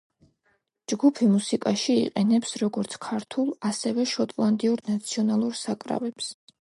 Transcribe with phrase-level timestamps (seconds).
[0.93, 6.33] ჯგუფი მუსიკაში იყენებს როგორც ქართულ ასევე შოტლანდიურ ნაციონალურ საკრავებს.